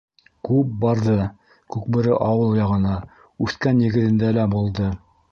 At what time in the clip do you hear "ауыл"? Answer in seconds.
2.27-2.57